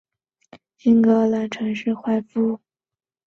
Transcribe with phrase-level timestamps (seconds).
[0.01, 0.17] 名字来
[0.79, 2.59] 自英国苏格兰城市快富。